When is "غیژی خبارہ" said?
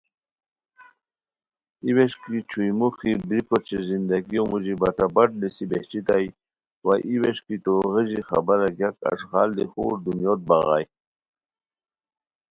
7.93-8.69